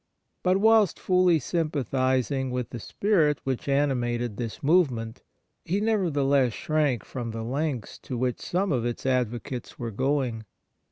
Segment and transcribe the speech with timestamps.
[0.41, 5.21] But whilst fully sympathizing with the spirit which animated this movement,
[5.63, 10.43] he, nevertheless, shrank from the lengths to which some of its advocates were going.